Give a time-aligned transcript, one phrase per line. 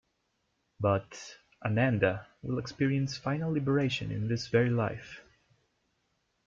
[0.79, 5.21] But...Ananda will experience final liberation in this very life.